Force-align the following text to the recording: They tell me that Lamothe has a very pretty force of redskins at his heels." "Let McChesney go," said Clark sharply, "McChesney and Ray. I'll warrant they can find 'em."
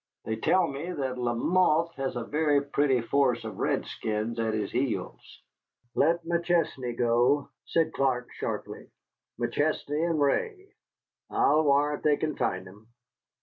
They 0.25 0.35
tell 0.35 0.65
me 0.65 0.91
that 0.91 1.19
Lamothe 1.19 1.93
has 1.93 2.15
a 2.15 2.23
very 2.23 2.59
pretty 2.59 3.01
force 3.01 3.43
of 3.45 3.59
redskins 3.59 4.39
at 4.39 4.55
his 4.55 4.71
heels." 4.71 5.43
"Let 5.93 6.25
McChesney 6.25 6.97
go," 6.97 7.49
said 7.65 7.93
Clark 7.93 8.29
sharply, 8.33 8.89
"McChesney 9.39 10.09
and 10.09 10.19
Ray. 10.19 10.73
I'll 11.29 11.63
warrant 11.63 12.01
they 12.01 12.17
can 12.17 12.35
find 12.35 12.67
'em." 12.67 12.87